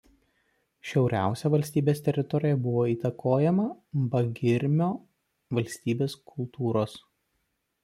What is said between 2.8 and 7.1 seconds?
įtakojama Bagirmio valstybės kultūros.